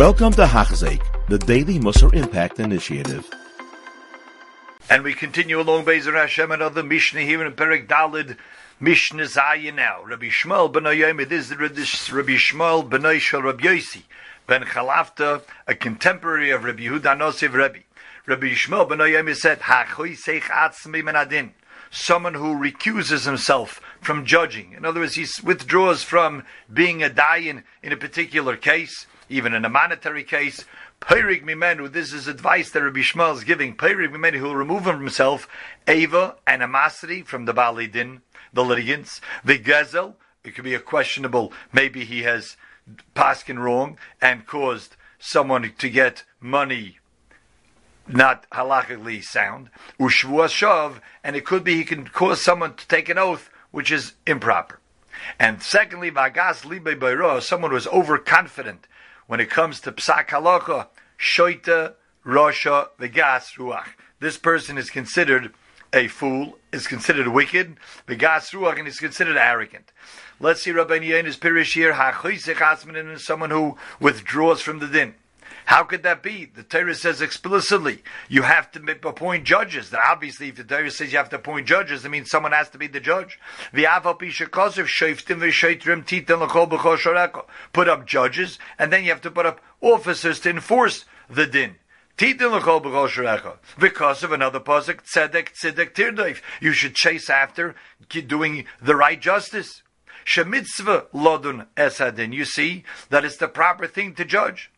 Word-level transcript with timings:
Welcome 0.00 0.32
to 0.32 0.46
Hachzeik, 0.46 1.02
the 1.28 1.36
Daily 1.36 1.78
Musar 1.78 2.14
Impact 2.14 2.58
Initiative. 2.58 3.28
And 4.88 5.04
we 5.04 5.12
continue 5.12 5.60
along 5.60 5.84
Bezer 5.84 6.14
Hashem, 6.14 6.50
another 6.50 6.82
Mishnah 6.82 7.20
here 7.20 7.44
in 7.44 7.52
Perek 7.52 7.86
Dalid, 7.86 8.38
Mishnah 8.80 9.24
Zayin 9.24 9.74
now. 9.74 10.02
Rabbi 10.02 10.28
Shmuel 10.28 10.72
ben 10.72 10.84
Oyemi, 10.84 11.28
this 11.28 11.50
is 11.50 12.10
Rabbi 12.10 12.30
Shmuel 12.36 12.88
ben 12.88 13.02
Oishel 13.02 13.42
Rabbi 13.42 13.62
Yossi, 13.62 14.04
ben 14.46 14.62
Chalafta, 14.62 15.42
a 15.66 15.74
contemporary 15.74 16.48
of 16.48 16.64
Rabbi 16.64 16.84
Yehuda 16.84 17.18
Nosiv 17.18 17.52
Rabbi. 17.52 17.80
Rabbi 18.24 18.54
Shmuel 18.54 18.88
ben 18.88 19.00
Oyemi 19.00 19.36
said, 19.36 19.60
Hachui 19.60 20.16
seich 20.16 20.44
atzmi 20.44 21.02
menadin. 21.02 21.50
Someone 21.90 22.32
who 22.32 22.56
recuses 22.58 23.26
himself 23.26 23.82
from 24.00 24.24
judging. 24.24 24.72
In 24.72 24.86
other 24.86 25.00
words, 25.00 25.16
he 25.16 25.26
withdraws 25.44 26.02
from 26.02 26.44
being 26.72 27.02
a 27.02 27.10
dayan 27.10 27.64
in 27.82 27.92
a 27.92 27.98
particular 27.98 28.56
case, 28.56 29.06
even 29.30 29.54
in 29.54 29.64
a 29.64 29.70
monetary 29.70 30.24
case. 30.24 30.64
Peirig 31.00 31.42
mimenu, 31.44 31.90
this 31.90 32.12
is 32.12 32.26
advice 32.26 32.70
that 32.70 32.82
Rabbi 32.82 33.00
Shmuel 33.00 33.36
is 33.36 33.44
giving. 33.44 33.74
Peirig 33.76 34.10
mimenu, 34.10 34.36
who 34.36 34.44
will 34.44 34.56
remove 34.56 34.84
himself 34.84 35.48
ava, 35.86 36.36
animosity 36.46 37.22
from 37.22 37.46
the 37.46 37.54
Bali 37.54 37.86
Din, 37.86 38.20
the 38.52 38.64
litigants. 38.64 39.20
The 39.44 39.58
gezel, 39.58 40.14
it 40.44 40.54
could 40.54 40.64
be 40.64 40.74
a 40.74 40.80
questionable, 40.80 41.52
maybe 41.72 42.04
he 42.04 42.24
has 42.24 42.56
paskin 43.14 43.58
wrong 43.58 43.96
and 44.20 44.46
caused 44.46 44.96
someone 45.18 45.72
to 45.78 45.88
get 45.88 46.24
money 46.40 46.98
not 48.08 48.50
halachically 48.50 49.22
sound. 49.22 49.70
Ushvu 50.00 50.44
shav, 50.48 51.00
and 51.22 51.36
it 51.36 51.44
could 51.44 51.62
be 51.62 51.76
he 51.76 51.84
can 51.84 52.08
cause 52.08 52.42
someone 52.42 52.74
to 52.74 52.88
take 52.88 53.08
an 53.08 53.18
oath 53.18 53.50
which 53.70 53.92
is 53.92 54.14
improper. 54.26 54.80
And 55.38 55.62
secondly, 55.62 56.10
vagas 56.10 56.64
libe 56.64 56.98
bayro, 56.98 57.40
someone 57.40 57.70
who 57.70 57.76
is 57.76 57.86
overconfident 57.86 58.88
when 59.30 59.38
it 59.38 59.48
comes 59.48 59.78
to 59.78 59.92
psak 59.92 60.26
halacha, 60.30 60.88
shoita, 61.16 61.94
rosha, 62.26 62.88
vegas 62.98 63.52
ruach. 63.56 63.86
This 64.18 64.36
person 64.36 64.76
is 64.76 64.90
considered 64.90 65.52
a 65.92 66.08
fool, 66.08 66.58
is 66.72 66.88
considered 66.88 67.28
wicked, 67.28 67.76
vegas 68.08 68.50
ruach, 68.50 68.80
and 68.80 68.88
is 68.88 68.98
considered 68.98 69.36
arrogant. 69.36 69.92
Let's 70.40 70.62
see 70.62 70.72
Rabbi 70.72 70.98
Yehuda's 70.98 71.36
pirish 71.36 71.74
here, 71.74 71.92
hachoisech 71.92 72.56
asmanin, 72.56 73.14
is 73.14 73.24
someone 73.24 73.50
who 73.50 73.78
withdraws 74.00 74.62
from 74.62 74.80
the 74.80 74.88
din. 74.88 75.14
How 75.70 75.84
could 75.84 76.02
that 76.02 76.20
be? 76.20 76.46
The 76.46 76.64
Torah 76.64 76.96
says 76.96 77.20
explicitly 77.20 78.02
you 78.28 78.42
have 78.42 78.72
to 78.72 78.82
appoint 79.04 79.44
judges. 79.44 79.90
That 79.90 80.00
obviously, 80.04 80.48
if 80.48 80.56
the 80.56 80.64
Torah 80.64 80.90
says 80.90 81.12
you 81.12 81.18
have 81.18 81.28
to 81.28 81.36
appoint 81.36 81.68
judges, 81.68 82.04
it 82.04 82.08
means 82.08 82.28
someone 82.28 82.50
has 82.50 82.70
to 82.70 82.78
be 82.78 82.88
the 82.88 82.98
judge. 82.98 83.38
Put 87.72 87.88
up 87.88 88.04
judges, 88.04 88.58
and 88.80 88.92
then 88.92 89.04
you 89.04 89.10
have 89.10 89.20
to 89.20 89.30
put 89.30 89.46
up 89.46 89.60
officers 89.80 90.40
to 90.40 90.50
enforce 90.50 91.04
the 91.28 91.46
din. 91.46 91.76
Because 92.18 94.24
of 94.24 94.32
another 94.32 94.58
pasuk, 94.58 95.04
tzedek 95.04 95.52
tzedek 95.52 95.94
tirdoif. 95.94 96.40
You 96.60 96.72
should 96.72 96.96
chase 96.96 97.30
after 97.30 97.76
doing 98.08 98.64
the 98.82 98.96
right 98.96 99.20
justice. 99.20 99.84
Shemitzvah 100.26 101.06
lodun 101.14 101.68
esadin. 101.76 102.32
You 102.32 102.44
see 102.44 102.82
that 103.10 103.24
it's 103.24 103.36
the 103.36 103.46
proper 103.46 103.86
thing 103.86 104.16
to 104.16 104.24
judge. 104.24 104.72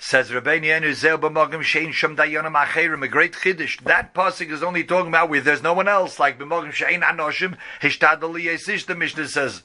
Says 0.00 0.30
Rabbeinu 0.30 0.66
Yonah 0.66 1.18
b'mogim 1.18 1.62
shein 1.62 1.92
sham 1.92 2.16
dayonim 2.16 2.54
acherim, 2.54 3.02
a 3.02 3.08
great 3.08 3.32
chiddush. 3.32 3.82
That 3.82 4.14
pasuk 4.14 4.50
is 4.50 4.62
only 4.62 4.84
talking 4.84 5.08
about 5.08 5.28
where 5.28 5.40
there's 5.40 5.62
no 5.62 5.74
one 5.74 5.88
else, 5.88 6.20
like 6.20 6.38
b'mogim 6.38 6.72
shein 6.72 7.02
anoshim 7.02 7.56
hishtadali 7.82 8.44
yesish, 8.44 8.86
the 8.86 8.94
Mishnah 8.94 9.26
says. 9.26 9.64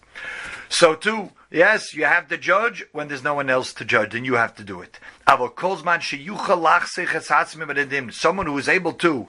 So 0.69 0.95
too, 0.95 1.31
yes, 1.51 1.93
you 1.93 2.05
have 2.05 2.27
to 2.29 2.37
judge 2.37 2.83
when 2.93 3.09
there's 3.09 3.23
no 3.23 3.35
one 3.35 3.51
else 3.51 3.73
to 3.75 3.85
judge, 3.85 4.15
and 4.15 4.25
you 4.25 4.33
have 4.33 4.55
to 4.55 4.63
do 4.63 4.81
it. 4.81 4.99
Someone 8.11 8.47
who 8.47 8.57
is 8.57 8.67
able 8.67 8.93
to 8.93 9.27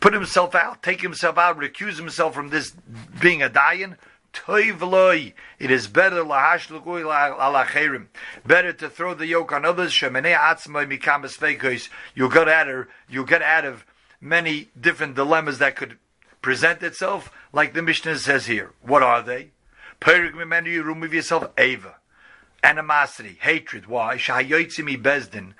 put 0.00 0.12
himself 0.12 0.54
out, 0.54 0.82
take 0.82 1.00
himself 1.00 1.38
out, 1.38 1.58
recuse 1.58 1.96
himself 1.96 2.34
from 2.34 2.50
this 2.50 2.74
being 3.18 3.42
a 3.42 3.48
it 4.32 5.70
is 5.70 5.88
better 5.88 6.24
better 8.46 8.72
to 8.72 8.88
throw 8.88 9.14
the 9.14 9.26
yoke 9.26 9.52
on 9.52 9.64
others. 9.64 10.02
You 10.02 10.10
get 10.10 10.26
out 12.48 12.68
of 12.68 12.86
you 13.08 13.26
get 13.26 13.42
out 13.42 13.64
of 13.64 13.84
many 14.20 14.68
different 14.80 15.14
dilemmas 15.14 15.58
that 15.58 15.76
could 15.76 15.96
present 16.42 16.82
itself, 16.82 17.30
like 17.52 17.74
the 17.74 17.82
Mishnah 17.82 18.18
says 18.18 18.46
here. 18.46 18.72
What 18.82 19.02
are 19.02 19.22
they? 19.22 19.50
You 20.06 20.82
remove 20.82 21.14
yourself 21.14 21.50
animosity, 22.62 23.38
hatred. 23.40 23.86
Why? 23.86 24.16
The 24.16 25.54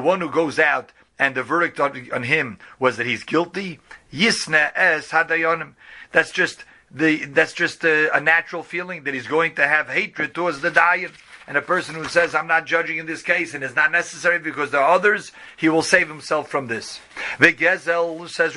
one 0.00 0.20
who 0.20 0.30
goes 0.30 0.58
out 0.58 0.92
and 1.18 1.34
the 1.34 1.42
verdict 1.42 1.80
on, 1.80 2.22
him 2.22 2.58
was 2.78 2.96
that 2.96 3.06
he's 3.06 3.24
guilty. 3.24 3.80
Yisna. 4.12 5.74
That's 6.12 6.30
just 6.30 6.64
the 6.94 7.24
that's 7.26 7.52
just 7.52 7.84
a, 7.84 8.16
a, 8.16 8.20
natural 8.20 8.62
feeling 8.62 9.02
that 9.04 9.14
he's 9.14 9.26
going 9.26 9.56
to 9.56 9.66
have 9.66 9.88
hatred 9.88 10.32
towards 10.34 10.60
the 10.60 10.70
dayan. 10.70 11.10
And 11.46 11.58
a 11.58 11.62
person 11.62 11.94
who 11.94 12.06
says, 12.06 12.34
I'm 12.34 12.46
not 12.46 12.64
judging 12.64 12.96
in 12.96 13.04
this 13.04 13.22
case, 13.22 13.52
and 13.52 13.62
it's 13.62 13.76
not 13.76 13.92
necessary 13.92 14.38
because 14.38 14.70
there 14.70 14.80
are 14.80 14.94
others, 14.94 15.30
he 15.58 15.68
will 15.68 15.82
save 15.82 16.08
himself 16.08 16.48
from 16.48 16.68
this. 16.68 17.00
The 17.38 17.52
Gezel 17.52 18.30
says, 18.30 18.54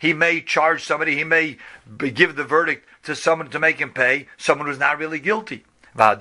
He 0.00 0.12
may 0.14 0.40
charge 0.40 0.84
somebody, 0.84 1.16
he 1.16 1.24
may 1.24 1.58
give 1.98 2.36
the 2.36 2.44
verdict 2.44 2.88
to 3.02 3.14
someone 3.14 3.50
to 3.50 3.58
make 3.58 3.78
him 3.78 3.90
pay, 3.90 4.28
someone 4.38 4.68
who's 4.68 4.78
not 4.78 4.98
really 4.98 5.18
guilty. 5.18 5.64
And 5.94 6.14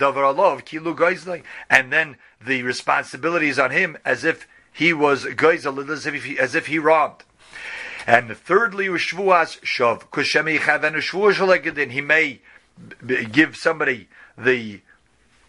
then 1.94 2.18
the 2.46 2.64
responsibility 2.64 3.48
is 3.48 3.60
on 3.60 3.72
him 3.72 3.98
as 4.04 4.26
if 4.26 4.46
he 4.74 4.92
was 4.92 5.26
as 5.26 6.56
if 6.56 6.68
he 6.68 6.80
robbed. 6.80 7.24
And 8.10 8.36
thirdly, 8.36 8.88
Shvuas 8.88 9.60
Shav, 9.60 10.00
because 10.00 10.32
he 11.92 12.02
may 12.02 12.40
give 13.32 13.56
somebody 13.56 14.08
the 14.36 14.82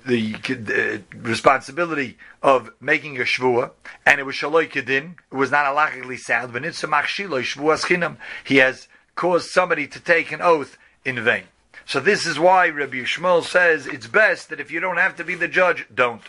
the 0.04 0.34
uh, 0.34 1.16
responsibility 1.18 2.18
of 2.42 2.70
making 2.78 3.18
a 3.18 3.22
shvua, 3.24 3.70
and 4.04 4.20
it 4.20 4.24
was 4.24 4.34
shaloi 4.34 4.70
kedin. 4.70 5.14
It 5.32 5.34
was 5.34 5.50
not 5.50 5.64
halachically 5.64 6.18
sound. 6.18 6.52
But 6.52 6.62
shvuas 6.64 7.84
chinam. 7.86 8.18
He 8.44 8.56
has 8.56 8.88
caused 9.14 9.48
somebody 9.48 9.86
to 9.86 9.98
take 9.98 10.30
an 10.30 10.42
oath 10.42 10.76
in 11.02 11.24
vain. 11.24 11.44
So 11.86 11.98
this 11.98 12.26
is 12.26 12.38
why 12.38 12.68
Rabbi 12.68 13.04
Shmuel 13.04 13.42
says 13.42 13.86
it's 13.86 14.06
best 14.06 14.50
that 14.50 14.60
if 14.60 14.70
you 14.70 14.80
don't 14.80 14.98
have 14.98 15.16
to 15.16 15.24
be 15.24 15.34
the 15.34 15.48
judge, 15.48 15.86
don't. 15.94 16.22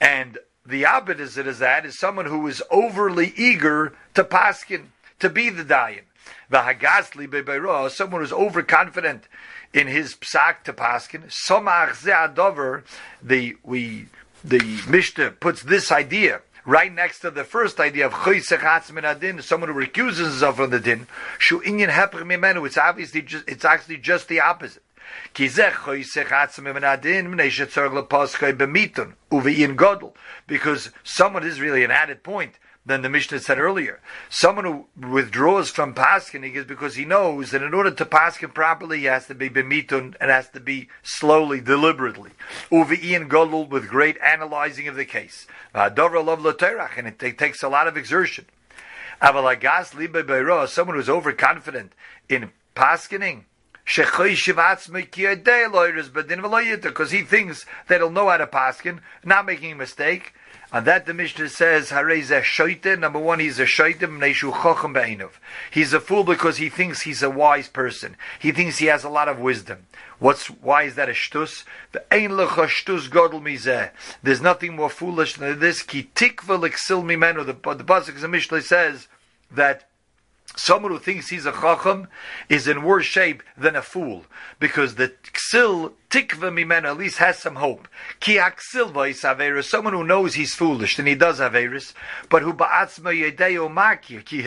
And 0.00 0.38
the 0.64 0.86
opposite 0.86 1.46
is 1.46 1.58
that 1.58 1.84
is 1.84 1.98
someone 1.98 2.26
who 2.26 2.46
is 2.46 2.62
overly 2.70 3.34
eager 3.36 3.92
to 4.14 4.24
paskin 4.24 4.86
to 5.20 5.30
be 5.30 5.50
the 5.50 5.64
dayan. 5.64 6.02
V'hagasli 6.50 7.28
bebeiro, 7.28 7.90
someone 7.90 8.20
who's 8.20 8.32
overconfident 8.32 9.28
in 9.72 9.86
his 9.86 10.14
psak 10.14 10.64
to 10.64 10.72
paskin. 10.72 11.24
Somach 11.26 12.02
ze'adover, 12.02 12.82
the 13.22 13.56
we 13.62 14.06
the 14.42 14.82
Mishnah 14.88 15.32
puts 15.32 15.62
this 15.62 15.92
idea 15.92 16.40
right 16.64 16.92
next 16.92 17.20
to 17.20 17.30
the 17.30 17.44
first 17.44 17.80
idea 17.80 18.06
of 18.06 18.12
choysech 18.12 18.92
min 18.92 19.04
adin, 19.04 19.42
someone 19.42 19.70
who 19.70 19.78
recuses 19.78 20.18
himself 20.18 20.56
from 20.56 20.70
the 20.70 20.80
din. 20.80 21.06
Shu 21.38 21.60
inyan 21.60 21.90
mimenu. 21.90 22.66
It's 22.66 22.78
obviously 22.78 23.22
just 23.22 23.48
it's 23.48 23.64
actually 23.64 23.98
just 23.98 24.28
the 24.28 24.40
opposite. 24.40 24.82
Because 25.34 25.58
someone 31.02 31.44
is 31.44 31.60
really 31.60 31.84
an 31.84 31.90
added 31.90 32.22
point 32.22 32.58
than 32.84 33.02
the 33.02 33.08
Mishnah 33.08 33.40
said 33.40 33.58
earlier. 33.58 34.00
Someone 34.28 34.64
who 34.64 34.86
withdraws 35.08 35.70
from 35.70 35.94
Paskin 35.94 36.54
is 36.54 36.64
because 36.64 36.96
he 36.96 37.04
knows 37.04 37.50
that 37.50 37.62
in 37.62 37.74
order 37.74 37.90
to 37.90 38.04
Paskin 38.04 38.54
properly, 38.54 39.00
he 39.00 39.04
has 39.04 39.26
to 39.26 39.34
be 39.34 39.50
bemitun 39.50 40.14
and 40.20 40.30
has 40.30 40.48
to 40.50 40.60
be 40.60 40.88
slowly, 41.02 41.60
deliberately. 41.60 42.30
Uvi'in 42.70 43.28
golul 43.28 43.68
with 43.68 43.88
great 43.88 44.16
analyzing 44.22 44.88
of 44.88 44.96
the 44.96 45.04
case. 45.04 45.46
Uh, 45.74 45.90
and 45.94 47.06
it, 47.06 47.38
takes 47.38 47.62
a 47.62 47.68
lot 47.68 47.86
of 47.86 47.96
exertion. 47.96 48.46
Avalagas 49.20 49.92
libe 49.94 50.68
someone 50.68 50.96
who's 50.96 51.10
overconfident 51.10 51.92
in 52.28 52.50
Paskining, 52.74 53.44
because 53.94 54.30
he 57.10 57.22
thinks 57.22 57.66
that 57.88 58.00
he'll 58.00 58.10
know 58.10 58.28
how 58.28 58.36
to 58.36 58.46
paskin, 58.46 59.00
not 59.24 59.46
making 59.46 59.72
a 59.72 59.74
mistake, 59.74 60.32
and 60.72 60.86
that 60.86 61.06
the 61.06 61.14
Mishnah 61.14 61.48
says, 61.48 61.90
Harei 61.90 62.98
Number 62.98 63.18
one, 63.18 63.40
he's 63.40 63.58
a 63.58 63.64
be'inov. 63.64 65.32
He's 65.70 65.92
a 65.92 66.00
fool 66.00 66.22
because 66.22 66.58
he 66.58 66.68
thinks 66.68 67.02
he's 67.02 67.22
a 67.22 67.30
wise 67.30 67.68
person. 67.68 68.16
He 68.38 68.52
thinks 68.52 68.78
he 68.78 68.86
has 68.86 69.02
a 69.02 69.08
lot 69.08 69.28
of 69.28 69.40
wisdom. 69.40 69.86
What's, 70.20 70.46
why 70.46 70.84
is 70.84 70.94
that 70.94 71.08
a 71.08 71.12
shtus? 71.12 71.64
There's 74.22 74.40
nothing 74.40 74.76
more 74.76 74.90
foolish 74.90 75.34
than 75.34 75.58
this. 75.58 75.82
Ki 75.82 76.10
tikva 76.14 76.60
mimenu. 77.02 77.44
The, 77.44 77.74
the 77.74 77.84
Pasuk 77.84 78.30
Mishnah 78.30 78.62
says 78.62 79.08
that 79.50 79.89
Someone 80.56 80.90
who 80.90 80.98
thinks 80.98 81.28
he's 81.28 81.46
a 81.46 81.52
chacham 81.52 82.08
is 82.48 82.66
in 82.66 82.82
worse 82.82 83.06
shape 83.06 83.42
than 83.56 83.76
a 83.76 83.82
fool, 83.82 84.24
because 84.58 84.96
the 84.96 85.12
ksil 85.32 85.92
tikva 86.10 86.50
mimena 86.50 86.86
at 86.86 86.98
least 86.98 87.18
has 87.18 87.38
some 87.38 87.56
hope. 87.56 87.86
Ki 88.18 88.36
aksilva 88.36 89.10
is 89.10 89.22
averis, 89.22 89.64
someone 89.64 89.92
who 89.92 90.04
knows 90.04 90.34
he's 90.34 90.54
foolish, 90.54 90.98
and 90.98 91.06
he 91.06 91.14
does 91.14 91.38
averis, 91.38 91.94
but 92.28 92.42
who 92.42 92.52
ba'atzma 92.52 93.14
yedeo 93.14 93.72
makir 93.72 94.24
ki 94.24 94.42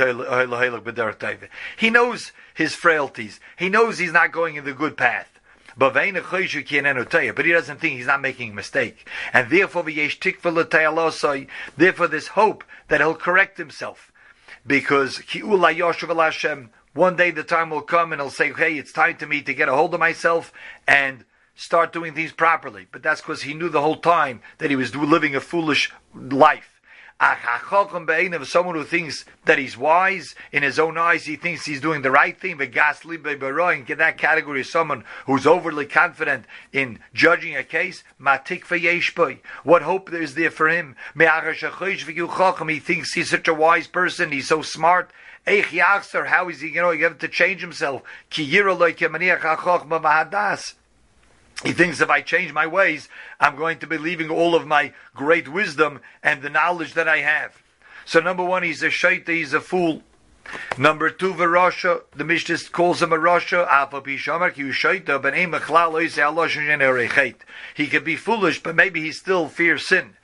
He 1.78 1.90
knows 1.90 2.32
his 2.54 2.76
frailties. 2.76 3.40
He 3.58 3.70
knows 3.70 3.98
he's 3.98 4.14
not 4.14 4.32
going 4.32 4.56
in 4.56 4.66
the 4.66 4.74
good 4.74 4.98
path. 4.98 5.30
But 5.76 5.96
he 5.96 6.12
doesn't 6.12 7.80
think 7.80 7.98
he's 7.98 8.06
not 8.06 8.22
making 8.22 8.52
a 8.52 8.54
mistake. 8.54 9.10
And 9.34 9.50
therefore, 9.50 9.84
therefore 9.84 12.08
this 12.08 12.28
hope 12.28 12.64
that 12.90 13.02
he'll 13.02 13.16
correct 13.16 13.58
himself 13.58 14.12
because 14.65 15.18
he 15.19 15.39
ula 15.39 15.74
Yeshua 15.74 16.15
v'Hashem, 16.15 16.69
one 16.94 17.15
day 17.15 17.31
the 17.31 17.44
time 17.44 17.69
will 17.69 17.81
come 17.81 18.12
and 18.12 18.21
he'll 18.21 18.30
say, 18.30 18.54
"Hey, 18.54 18.77
it's 18.77 18.92
time 18.92 19.18
to 19.18 19.27
me 19.27 19.42
to 19.42 19.54
get 19.54 19.69
a 19.69 19.74
hold 19.74 19.94
of 19.94 20.00
myself 20.00 20.54
and 20.88 21.25
start 21.56 21.92
doing 21.92 22.13
things 22.13 22.31
properly." 22.31 22.88
But 22.92 23.04
that's 23.04 23.21
because 23.21 23.44
he 23.44 23.54
knew 23.54 23.69
the 23.69 23.81
whole 23.81 23.98
time 23.98 24.42
that 24.60 24.69
he 24.69 24.75
was 24.75 24.95
living 24.95 25.36
a 25.36 25.42
foolish 25.42 25.92
life. 26.13 26.73
Someone 28.46 28.75
who 28.75 28.84
thinks 28.84 29.25
that 29.46 29.58
he's 29.58 29.78
wise 29.78 30.36
in 30.52 30.62
his 30.62 30.78
own 30.78 30.98
eyes, 30.98 31.25
he 31.25 31.38
thinks 31.38 31.66
he's 31.66 31.80
doing 31.80 32.02
the 32.02 32.12
right 32.12 32.38
thing. 32.40 32.58
But 32.58 32.74
in 32.74 33.98
that 33.98 34.18
category 34.18 34.62
is 34.62 34.70
someone 34.70 35.06
who's 35.25 35.48
overly 35.48 35.86
confident 35.86 36.46
in 36.72 37.00
judging 37.14 37.56
a 37.56 37.64
case. 37.64 38.04
What 39.64 39.81
hope 39.81 40.14
is 40.14 40.36
there 40.36 40.52
for 40.52 40.70
him? 40.70 40.96
He 41.16 42.80
thinks 42.80 43.14
he's 43.14 43.30
such 43.30 43.48
a 43.48 43.54
wise 43.54 43.88
person. 43.88 44.31
He's 44.31 44.50
so 44.50 44.62
smart. 44.62 45.10
How 45.46 46.50
is 46.50 46.62
he, 46.62 46.70
you 46.70 46.81
know, 46.81 47.10
to 47.10 47.28
change 47.28 47.62
himself? 47.62 48.02
He 51.63 51.71
thinks 51.71 52.01
if 52.01 52.10
I 52.10 52.21
change 52.21 52.51
my 52.51 52.68
ways, 52.68 53.07
I'm 53.39 53.56
going 53.56 53.80
to 53.80 53.88
be 53.88 53.98
leaving 53.98 54.30
all 54.30 54.54
of 54.54 54.68
my 54.68 54.94
great 55.15 55.48
wisdom 55.48 56.01
and 56.21 56.42
the 56.42 56.50
knowledge 56.50 56.94
that 56.94 57.07
I 57.07 57.19
have. 57.19 57.62
So 58.06 58.19
number 58.19 58.44
one, 58.44 58.63
he's 58.63 58.83
a 58.83 58.89
shaita, 58.89 59.30
he's 59.30 59.54
a 59.54 59.62
fool. 59.62 60.04
Number 60.77 61.10
two, 61.10 61.33
Varasha, 61.33 62.01
the 62.13 62.25
Mishnah 62.25 62.57
calls 62.71 63.01
him 63.01 63.13
a 63.13 63.18
Rasha, 63.18 63.65
He 67.74 67.88
could 67.88 68.04
be 68.04 68.15
foolish, 68.18 68.62
but 68.62 68.75
maybe 68.75 69.01
he 69.01 69.12
still 69.13 69.48
fears 69.48 69.88
sin. 69.88 70.18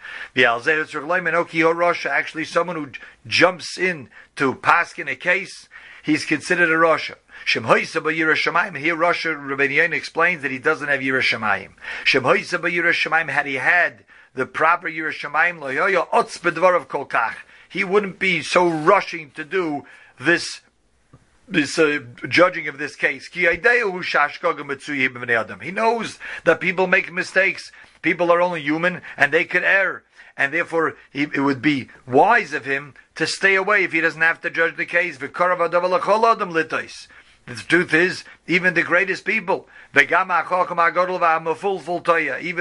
Actually, 2.06 2.45
someone 2.45 2.75
who 2.75 2.89
jumps 3.25 3.77
in 3.77 4.09
to 4.36 4.56
pass 4.56 5.00
in 5.00 5.07
a 5.07 5.15
case, 5.15 5.69
he's 6.03 6.25
considered 6.25 6.69
a 6.69 6.75
Rasha. 6.75 7.15
Shemhoisa. 7.45 8.77
Here, 8.77 8.95
Rasha 8.95 9.36
Rabbeinu 9.36 9.94
explains 9.94 10.41
that 10.41 10.51
he 10.51 10.59
doesn't 10.59 10.88
have 10.88 11.00
Yiras 11.00 11.21
Shamayim. 11.21 11.71
Shemhoisa. 12.06 13.30
Had 13.30 13.45
he 13.45 13.56
had 13.56 14.06
the 14.33 14.45
proper 14.45 14.89
Yiras 14.89 15.19
Shamayim, 15.19 15.59
loyoyo 15.59 16.07
otz 16.12 16.38
bedvarav 16.38 16.88
kolkach. 16.88 17.36
He 17.68 17.83
wouldn't 17.83 18.19
be 18.19 18.41
so 18.41 18.68
rushing 18.68 19.31
to 19.31 19.44
do 19.44 19.86
this 20.19 20.62
this 21.47 21.80
uh, 21.80 22.00
judging 22.27 22.68
of 22.68 22.77
this 22.77 22.95
case. 22.95 23.27
He 23.33 23.47
knows 23.47 23.63
that 26.44 26.59
people 26.59 26.88
make 26.88 27.12
mistakes. 27.12 27.71
People 28.01 28.31
are 28.31 28.41
only 28.41 28.62
human 28.62 29.01
and 29.18 29.33
they 29.33 29.45
could 29.45 29.63
err. 29.63 30.03
And 30.38 30.53
therefore, 30.53 30.95
he, 31.12 31.24
it 31.24 31.41
would 31.41 31.62
be 31.62 31.89
wise 32.07 32.53
of 32.53 32.65
him 32.65 32.94
to 33.15 33.27
stay 33.27 33.56
away 33.56 33.83
if 33.83 33.91
he 33.91 34.00
doesn't 34.00 34.21
have 34.21 34.39
to 34.41 34.50
judge 34.50 34.77
the 34.77 34.86
case. 34.86 35.18
The 37.50 37.56
truth 37.56 37.96
is, 37.96 38.24
even 38.46 38.75
the 38.75 38.84
greatest 38.84 39.25
people, 39.25 39.68
even 39.96 40.28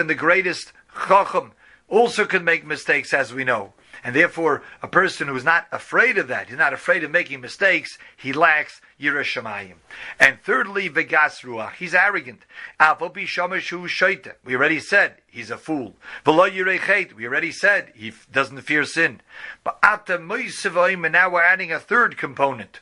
the 0.06 0.16
greatest 0.16 0.72
chacham, 1.06 1.52
also 1.88 2.24
can 2.24 2.42
make 2.42 2.66
mistakes, 2.66 3.12
as 3.12 3.34
we 3.34 3.44
know. 3.44 3.74
And 4.02 4.16
therefore, 4.16 4.62
a 4.82 4.88
person 4.88 5.28
who's 5.28 5.44
not 5.44 5.66
afraid 5.72 6.16
of 6.16 6.28
that, 6.28 6.48
he's 6.48 6.56
not 6.56 6.72
afraid 6.72 7.04
of 7.04 7.10
making 7.10 7.42
mistakes, 7.42 7.98
he 8.16 8.32
lacks 8.32 8.80
Yiras 8.98 9.24
Shamayim. 9.24 9.74
And 10.18 10.40
thirdly, 10.40 10.88
Vegas 10.88 11.42
Ruach, 11.42 11.74
he's 11.74 11.94
arrogant. 11.94 12.46
We 12.80 14.56
already 14.56 14.80
said 14.80 15.16
he's 15.26 15.50
a 15.50 15.58
fool. 15.58 15.96
We 16.24 16.32
already 16.32 17.52
said 17.52 17.92
he 17.94 18.12
doesn't 18.32 18.62
fear 18.62 18.84
sin. 18.84 19.20
But 19.64 19.78
now 19.82 21.28
we're 21.30 21.42
adding 21.42 21.72
a 21.72 21.78
third 21.78 22.16
component. 22.16 22.80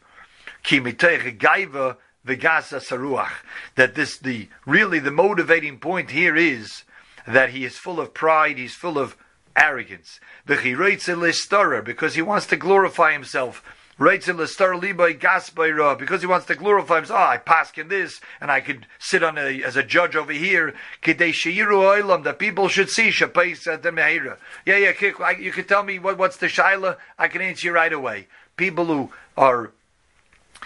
That 3.77 3.95
this 3.95 4.19
the 4.19 4.49
really 4.67 4.99
the 4.99 5.11
motivating 5.11 5.79
point 5.79 6.11
here 6.11 6.37
is 6.37 6.83
that 7.27 7.51
he 7.51 7.65
is 7.65 7.79
full 7.79 8.01
of 8.01 8.15
pride. 8.15 8.59
He's 8.59 8.75
full 8.75 8.99
of 8.99 9.17
arrogance. 9.55 10.21
Because 10.45 12.15
he 12.15 12.23
wants 12.23 12.47
to 12.47 12.57
glorify 12.57 13.13
himself. 13.13 13.63
Because 13.99 14.27
he 14.27 14.33
wants 16.27 16.47
to 16.47 16.55
glorify 16.55 16.97
himself. 16.97 17.19
Oh, 17.19 17.23
I 17.23 17.39
pass 17.39 17.73
in 17.79 17.89
this, 17.89 18.21
and 18.41 18.51
I 18.51 18.61
could 18.61 18.87
sit 18.99 19.23
on 19.23 19.39
a, 19.39 19.63
as 19.63 19.77
a 19.77 19.83
judge 19.83 20.17
over 20.17 20.33
here. 20.33 20.75
That 21.03 22.37
people 22.39 22.69
should 22.69 22.91
see. 22.91 23.11
Yeah, 23.11 24.37
yeah, 24.67 24.93
you 25.39 25.53
can 25.53 25.65
tell 25.65 25.83
me 25.83 25.99
what, 25.99 26.19
what's 26.19 26.37
the 26.37 26.49
shaila. 26.49 26.99
I 27.19 27.29
can 27.29 27.41
answer 27.41 27.69
you 27.69 27.73
right 27.73 27.93
away. 27.93 28.29
People 28.57 28.87
who 28.87 29.11
are 29.37 29.73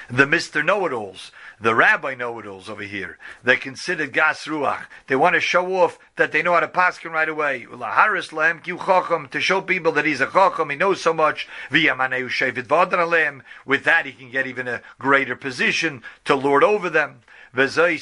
the 0.09 0.27
Mr. 0.27 0.65
Know-it-alls, 0.65 1.33
the 1.61 1.75
Rabbi 1.75 2.15
Know-it-alls 2.15 2.69
over 2.69 2.83
here. 2.83 3.19
They 3.45 3.57
consider 3.57 4.07
Gas 4.07 4.47
Ruach. 4.47 4.87
They 5.07 5.17
want 5.17 5.35
to 5.35 5.41
show 5.41 5.77
off 5.77 5.99
that 6.17 6.33
they 6.33 6.43
know 6.43 6.55
how 6.55 6.61
to 6.61 6.69
paskin 6.69 7.13
right 7.13 7.29
away. 7.29 7.67
To 7.71 9.41
show 9.41 9.61
people 9.61 9.93
that 9.93 10.05
he's 10.05 10.21
a 10.21 10.27
Chacham, 10.27 10.71
he 10.71 10.77
knows 10.77 11.01
so 11.01 11.13
much. 11.13 11.49
With 11.71 11.85
that, 13.85 14.07
he 14.07 14.13
can 14.13 14.31
get 14.31 14.47
even 14.47 14.69
a 14.69 14.83
greater 14.99 15.37
position 15.37 16.03
to 16.25 16.35
lord 16.35 16.65
over 16.65 16.89
them. 16.89 17.21
Maybe 17.53 17.99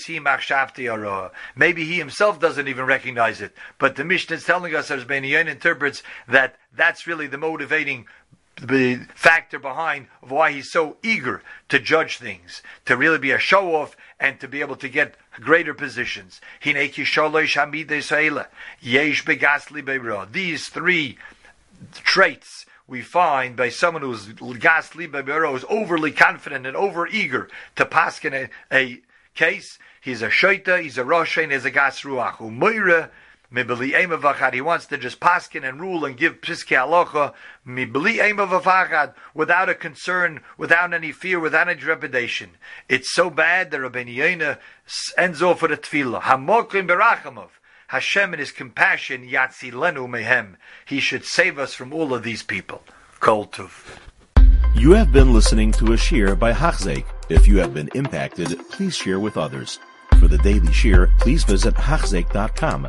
he 1.84 1.98
himself 1.98 2.38
doesn't 2.38 2.68
even 2.68 2.84
recognize 2.84 3.40
it, 3.40 3.56
but 3.78 3.96
the 3.96 4.04
Mishnah 4.04 4.36
is 4.36 4.44
telling 4.44 4.74
us, 4.74 4.90
as 4.90 5.06
Beniyan 5.06 5.48
interprets, 5.48 6.02
that 6.28 6.56
that's 6.76 7.06
really 7.06 7.28
the 7.28 7.38
motivating 7.38 8.06
the 8.60 9.06
factor 9.14 9.58
behind 9.58 10.08
why 10.20 10.52
he's 10.52 10.70
so 10.70 10.96
eager 11.02 11.42
to 11.68 11.78
judge 11.78 12.18
things, 12.18 12.62
to 12.84 12.96
really 12.96 13.18
be 13.18 13.30
a 13.30 13.38
show 13.38 13.74
off 13.74 13.96
and 14.20 14.40
to 14.40 14.48
be 14.48 14.60
able 14.60 14.76
to 14.76 14.88
get 14.88 15.14
greater 15.32 15.74
positions. 15.74 16.40
These 20.32 20.68
three 20.68 21.18
traits 21.92 22.66
we 22.88 23.02
find 23.02 23.54
by 23.54 23.68
someone 23.68 24.02
who's 24.02 24.26
gasli 24.28 25.56
is 25.56 25.64
overly 25.68 26.10
confident 26.10 26.66
and 26.66 26.76
over 26.76 27.06
eager 27.06 27.48
to 27.76 27.84
pass 27.84 28.24
in 28.24 28.34
a, 28.34 28.48
a, 28.72 29.00
case. 29.34 29.78
He's 30.00 30.22
a 30.22 30.28
shaita, 30.28 30.82
he's 30.82 30.98
a 30.98 31.04
rosh, 31.04 31.36
and 31.36 31.52
he's 31.52 31.64
a 31.64 31.70
gas 31.70 32.02
ruach. 32.02 32.40
He 33.50 33.62
wants 33.62 34.86
to 34.86 34.98
just 34.98 35.20
paskin 35.20 35.66
and 35.66 35.80
rule 35.80 36.04
and 36.04 36.16
give 36.16 36.42
piske 36.42 36.76
halacha 36.76 37.32
without 39.34 39.68
a 39.70 39.74
concern, 39.74 40.40
without 40.58 40.92
any 40.92 41.12
fear, 41.12 41.40
without 41.40 41.68
any 41.68 41.80
trepidation. 41.80 42.50
It's 42.90 43.14
so 43.14 43.30
bad 43.30 43.70
that 43.70 43.80
Rabbi 43.80 44.02
Yonah 44.02 44.58
ends 45.16 45.42
off 45.42 45.62
with 45.62 45.72
a 45.72 45.78
tefillah. 45.78 46.22
Hamokim 46.22 46.88
berachamov. 46.88 47.48
Hashem 47.86 48.34
in 48.34 48.40
His 48.40 48.52
compassion 48.52 49.26
yatzilenu 49.26 50.06
mehem. 50.06 50.56
He 50.84 51.00
should 51.00 51.24
save 51.24 51.58
us 51.58 51.72
from 51.72 51.94
all 51.94 52.12
of 52.12 52.22
these 52.22 52.42
people. 52.42 52.82
Kol. 53.20 53.50
You 54.74 54.92
have 54.92 55.10
been 55.10 55.32
listening 55.32 55.72
to 55.72 55.86
a 55.86 55.96
shiur 55.96 56.38
by 56.38 56.52
Hachzeik. 56.52 57.06
If 57.30 57.48
you 57.48 57.58
have 57.58 57.72
been 57.72 57.88
impacted, 57.94 58.58
please 58.68 58.94
share 58.94 59.18
with 59.18 59.38
others. 59.38 59.78
For 60.20 60.28
the 60.28 60.38
daily 60.38 60.68
shiur, 60.68 61.18
please 61.18 61.44
visit 61.44 61.74
Hachzeik.com 61.74 62.88